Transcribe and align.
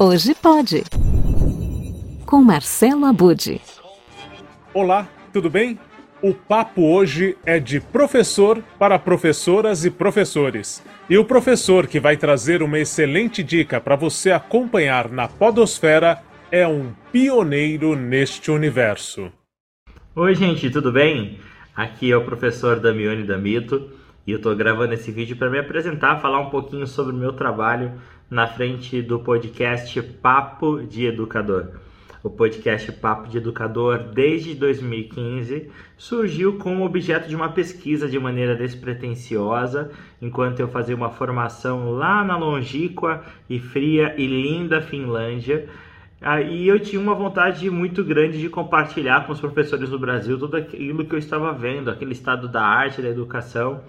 Hoje 0.00 0.32
pode. 0.32 0.84
Com 2.24 2.40
Marcelo 2.40 3.04
Abude. 3.04 3.60
Olá, 4.72 5.08
tudo 5.32 5.50
bem? 5.50 5.76
O 6.22 6.32
papo 6.32 6.82
hoje 6.82 7.36
é 7.44 7.58
de 7.58 7.80
professor 7.80 8.62
para 8.78 8.96
professoras 8.96 9.84
e 9.84 9.90
professores. 9.90 10.84
E 11.10 11.18
o 11.18 11.24
professor 11.24 11.88
que 11.88 11.98
vai 11.98 12.16
trazer 12.16 12.62
uma 12.62 12.78
excelente 12.78 13.42
dica 13.42 13.80
para 13.80 13.96
você 13.96 14.30
acompanhar 14.30 15.10
na 15.10 15.26
Podosfera 15.26 16.22
é 16.48 16.64
um 16.64 16.92
pioneiro 17.10 17.96
neste 17.96 18.52
universo. 18.52 19.32
Oi, 20.14 20.32
gente, 20.36 20.70
tudo 20.70 20.92
bem? 20.92 21.40
Aqui 21.74 22.12
é 22.12 22.16
o 22.16 22.24
professor 22.24 22.78
Damione 22.78 23.24
Damito 23.24 23.90
e 24.24 24.30
eu 24.30 24.36
estou 24.36 24.54
gravando 24.54 24.94
esse 24.94 25.10
vídeo 25.10 25.36
para 25.36 25.50
me 25.50 25.58
apresentar, 25.58 26.20
falar 26.20 26.38
um 26.38 26.50
pouquinho 26.50 26.86
sobre 26.86 27.12
o 27.12 27.18
meu 27.18 27.32
trabalho 27.32 27.98
na 28.30 28.46
frente 28.46 29.00
do 29.00 29.18
podcast 29.18 30.00
Papo 30.02 30.82
de 30.82 31.06
Educador. 31.06 31.68
O 32.22 32.28
podcast 32.28 32.90
Papo 32.92 33.28
de 33.28 33.38
Educador, 33.38 34.10
desde 34.12 34.54
2015, 34.54 35.70
surgiu 35.96 36.58
como 36.58 36.84
objeto 36.84 37.28
de 37.28 37.34
uma 37.34 37.48
pesquisa 37.50 38.08
de 38.08 38.18
maneira 38.18 38.54
despretensiosa, 38.54 39.90
enquanto 40.20 40.60
eu 40.60 40.68
fazia 40.68 40.94
uma 40.94 41.10
formação 41.10 41.92
lá 41.92 42.22
na 42.24 42.36
longínqua 42.36 43.24
e 43.48 43.58
fria 43.58 44.14
e 44.18 44.26
linda 44.26 44.82
Finlândia. 44.82 45.68
Aí 46.20 46.66
eu 46.66 46.78
tinha 46.80 47.00
uma 47.00 47.14
vontade 47.14 47.70
muito 47.70 48.04
grande 48.04 48.38
de 48.38 48.48
compartilhar 48.50 49.24
com 49.24 49.32
os 49.32 49.40
professores 49.40 49.88
do 49.88 49.98
Brasil 49.98 50.36
tudo 50.38 50.56
aquilo 50.56 51.04
que 51.06 51.14
eu 51.14 51.18
estava 51.18 51.52
vendo, 51.52 51.88
aquele 51.88 52.12
estado 52.12 52.48
da 52.48 52.62
arte, 52.62 53.00
da 53.00 53.08
educação 53.08 53.80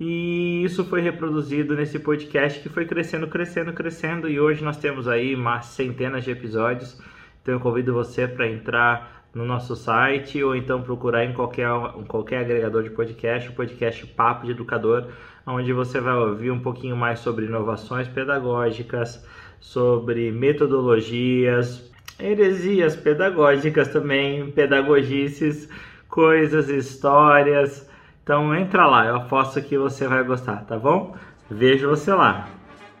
e 0.00 0.64
isso 0.64 0.82
foi 0.86 1.02
reproduzido 1.02 1.76
nesse 1.76 1.98
podcast 1.98 2.58
que 2.60 2.70
foi 2.70 2.86
crescendo, 2.86 3.26
crescendo, 3.26 3.70
crescendo. 3.74 4.30
E 4.30 4.40
hoje 4.40 4.64
nós 4.64 4.78
temos 4.78 5.06
aí 5.06 5.36
mais 5.36 5.66
centenas 5.66 6.24
de 6.24 6.30
episódios. 6.30 6.98
Então 7.42 7.52
eu 7.52 7.60
convido 7.60 7.92
você 7.92 8.26
para 8.26 8.48
entrar 8.48 9.26
no 9.34 9.44
nosso 9.44 9.76
site 9.76 10.42
ou 10.42 10.56
então 10.56 10.80
procurar 10.80 11.26
em 11.26 11.34
qualquer, 11.34 11.68
qualquer 12.08 12.38
agregador 12.38 12.82
de 12.82 12.88
podcast, 12.88 13.50
o 13.50 13.52
podcast 13.52 14.06
Papo 14.06 14.46
de 14.46 14.52
Educador, 14.52 15.08
onde 15.46 15.70
você 15.74 16.00
vai 16.00 16.14
ouvir 16.14 16.50
um 16.50 16.60
pouquinho 16.60 16.96
mais 16.96 17.18
sobre 17.18 17.44
inovações 17.44 18.08
pedagógicas, 18.08 19.22
sobre 19.60 20.32
metodologias, 20.32 21.92
heresias 22.18 22.96
pedagógicas 22.96 23.88
também, 23.88 24.50
pedagogices, 24.50 25.68
coisas, 26.08 26.70
histórias 26.70 27.89
então 28.22 28.54
entra 28.54 28.86
lá, 28.86 29.06
eu 29.06 29.16
aposto 29.16 29.60
que 29.62 29.76
você 29.76 30.06
vai 30.06 30.22
gostar, 30.22 30.64
tá 30.64 30.78
bom? 30.78 31.16
Vejo 31.50 31.88
você 31.88 32.12
lá. 32.12 32.48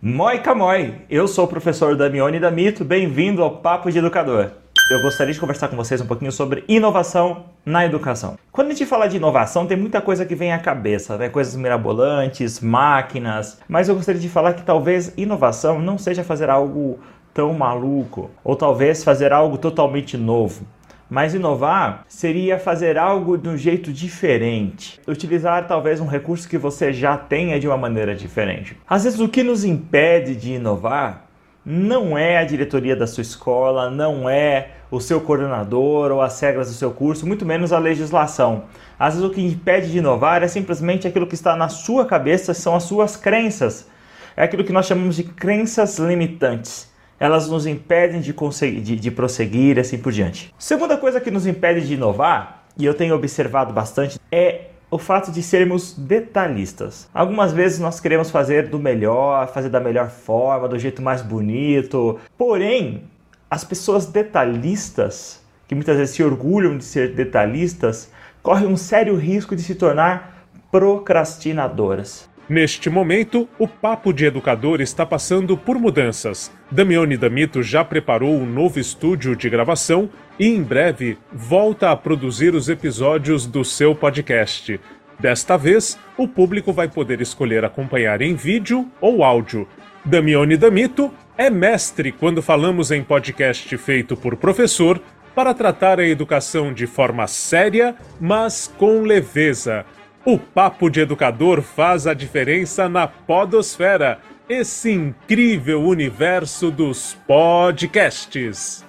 Moi 0.00 0.40
eu 1.10 1.26
sou 1.26 1.46
o 1.46 1.48
professor 1.48 1.96
Damione 1.96 2.38
Damito, 2.38 2.84
bem-vindo 2.84 3.42
ao 3.42 3.56
Papo 3.56 3.90
de 3.90 3.98
Educador 3.98 4.52
eu 4.90 5.00
gostaria 5.00 5.32
de 5.32 5.38
conversar 5.38 5.68
com 5.68 5.76
vocês 5.76 6.00
um 6.00 6.06
pouquinho 6.06 6.32
sobre 6.32 6.64
inovação 6.66 7.44
na 7.64 7.86
educação. 7.86 8.36
Quando 8.50 8.66
a 8.66 8.70
gente 8.70 8.84
fala 8.84 9.06
de 9.06 9.18
inovação, 9.18 9.64
tem 9.64 9.76
muita 9.76 10.00
coisa 10.00 10.26
que 10.26 10.34
vem 10.34 10.52
à 10.52 10.58
cabeça, 10.58 11.16
né? 11.16 11.28
coisas 11.28 11.54
mirabolantes, 11.54 12.58
máquinas, 12.58 13.60
mas 13.68 13.88
eu 13.88 13.94
gostaria 13.94 14.20
de 14.20 14.28
falar 14.28 14.54
que 14.54 14.64
talvez 14.64 15.12
inovação 15.16 15.78
não 15.78 15.96
seja 15.96 16.24
fazer 16.24 16.50
algo 16.50 16.98
tão 17.32 17.54
maluco, 17.54 18.32
ou 18.42 18.56
talvez 18.56 19.04
fazer 19.04 19.32
algo 19.32 19.56
totalmente 19.56 20.16
novo. 20.16 20.66
Mas 21.08 21.34
inovar 21.34 22.04
seria 22.08 22.58
fazer 22.58 22.98
algo 22.98 23.38
de 23.38 23.48
um 23.48 23.56
jeito 23.56 23.92
diferente, 23.92 25.00
utilizar 25.06 25.68
talvez 25.68 26.00
um 26.00 26.06
recurso 26.06 26.48
que 26.48 26.58
você 26.58 26.92
já 26.92 27.16
tenha 27.16 27.60
de 27.60 27.68
uma 27.68 27.76
maneira 27.76 28.14
diferente. 28.14 28.76
Às 28.88 29.04
vezes 29.04 29.20
o 29.20 29.28
que 29.28 29.44
nos 29.44 29.64
impede 29.64 30.34
de 30.34 30.54
inovar 30.54 31.29
não 31.64 32.16
é 32.16 32.38
a 32.38 32.44
diretoria 32.44 32.96
da 32.96 33.06
sua 33.06 33.22
escola, 33.22 33.90
não 33.90 34.28
é 34.28 34.70
o 34.90 35.00
seu 35.00 35.20
coordenador 35.20 36.10
ou 36.10 36.20
as 36.20 36.38
regras 36.40 36.68
do 36.68 36.74
seu 36.74 36.90
curso, 36.90 37.26
muito 37.26 37.44
menos 37.46 37.72
a 37.72 37.78
legislação. 37.78 38.64
Às 38.98 39.14
vezes 39.14 39.28
o 39.28 39.32
que 39.32 39.40
impede 39.40 39.90
de 39.90 39.98
inovar 39.98 40.42
é 40.42 40.48
simplesmente 40.48 41.06
aquilo 41.06 41.26
que 41.26 41.34
está 41.34 41.54
na 41.54 41.68
sua 41.68 42.04
cabeça, 42.04 42.54
são 42.54 42.74
as 42.74 42.84
suas 42.84 43.16
crenças. 43.16 43.88
É 44.36 44.44
aquilo 44.44 44.64
que 44.64 44.72
nós 44.72 44.86
chamamos 44.86 45.16
de 45.16 45.24
crenças 45.24 45.98
limitantes. 45.98 46.90
Elas 47.18 47.48
nos 47.48 47.66
impedem 47.66 48.20
de, 48.20 48.32
conseguir, 48.32 48.80
de, 48.80 48.96
de 48.96 49.10
prosseguir 49.10 49.78
assim 49.78 49.98
por 49.98 50.10
diante. 50.10 50.54
Segunda 50.58 50.96
coisa 50.96 51.20
que 51.20 51.30
nos 51.30 51.46
impede 51.46 51.86
de 51.86 51.94
inovar, 51.94 52.64
e 52.78 52.84
eu 52.86 52.94
tenho 52.94 53.14
observado 53.14 53.72
bastante, 53.74 54.18
é 54.32 54.70
o 54.90 54.98
fato 54.98 55.30
de 55.30 55.42
sermos 55.42 55.94
detalhistas. 55.96 57.08
Algumas 57.14 57.52
vezes 57.52 57.78
nós 57.78 58.00
queremos 58.00 58.30
fazer 58.30 58.68
do 58.68 58.78
melhor, 58.78 59.46
fazer 59.48 59.68
da 59.68 59.78
melhor 59.78 60.10
forma, 60.10 60.68
do 60.68 60.78
jeito 60.78 61.00
mais 61.00 61.22
bonito. 61.22 62.18
Porém, 62.36 63.04
as 63.48 63.62
pessoas 63.62 64.06
detalhistas, 64.06 65.42
que 65.68 65.74
muitas 65.74 65.96
vezes 65.96 66.14
se 66.16 66.22
orgulham 66.22 66.76
de 66.76 66.84
ser 66.84 67.14
detalhistas, 67.14 68.10
correm 68.42 68.66
um 68.66 68.76
sério 68.76 69.14
risco 69.16 69.54
de 69.54 69.62
se 69.62 69.74
tornar 69.76 70.46
procrastinadoras. 70.72 72.28
Neste 72.48 72.90
momento, 72.90 73.48
o 73.60 73.68
Papo 73.68 74.12
de 74.12 74.24
Educador 74.24 74.80
está 74.80 75.06
passando 75.06 75.56
por 75.56 75.78
mudanças. 75.78 76.50
Damione 76.68 77.16
Damito 77.16 77.62
já 77.62 77.84
preparou 77.84 78.34
um 78.34 78.44
novo 78.44 78.80
estúdio 78.80 79.36
de 79.36 79.48
gravação 79.48 80.10
e 80.40 80.48
em 80.48 80.62
breve 80.62 81.18
volta 81.30 81.90
a 81.90 81.96
produzir 81.96 82.54
os 82.54 82.70
episódios 82.70 83.46
do 83.46 83.62
seu 83.62 83.94
podcast. 83.94 84.80
Desta 85.18 85.58
vez, 85.58 85.98
o 86.16 86.26
público 86.26 86.72
vai 86.72 86.88
poder 86.88 87.20
escolher 87.20 87.62
acompanhar 87.62 88.22
em 88.22 88.34
vídeo 88.34 88.90
ou 89.02 89.22
áudio. 89.22 89.68
Damione 90.02 90.56
Damito 90.56 91.12
é 91.36 91.50
mestre 91.50 92.10
quando 92.10 92.40
falamos 92.40 92.90
em 92.90 93.04
podcast 93.04 93.76
feito 93.76 94.16
por 94.16 94.34
professor 94.34 94.98
para 95.34 95.52
tratar 95.52 96.00
a 96.00 96.06
educação 96.06 96.72
de 96.72 96.86
forma 96.86 97.26
séria, 97.26 97.94
mas 98.18 98.66
com 98.78 99.02
leveza 99.02 99.84
o 100.24 100.38
Papo 100.38 100.90
de 100.90 101.00
Educador 101.00 101.62
faz 101.62 102.06
a 102.06 102.12
diferença 102.12 102.88
na 102.88 103.06
Podosfera, 103.06 104.18
esse 104.48 104.90
incrível 104.90 105.82
universo 105.82 106.70
dos 106.70 107.16
podcasts. 107.26 108.84